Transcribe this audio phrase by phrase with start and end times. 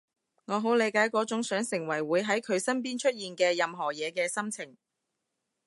[0.45, 4.75] 我好理解嗰種想成為會喺佢身邊出現嘅任何嘢嘅心情